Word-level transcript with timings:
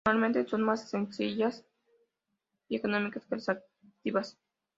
Normalmente 0.07 0.47
son 0.49 0.63
más 0.63 0.89
sencillas 0.89 1.63
y 2.67 2.75
económicas 2.77 3.23
que 3.27 3.35
las 3.35 3.49
activas. 3.49 4.35